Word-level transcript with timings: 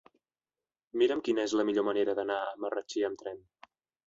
Mira'm 1.01 1.21
quina 1.27 1.43
és 1.49 1.53
la 1.59 1.67
millor 1.67 1.85
manera 1.91 2.17
d'anar 2.21 2.39
a 2.47 2.57
Marratxí 2.65 3.05
amb 3.13 3.23
tren. 3.23 3.45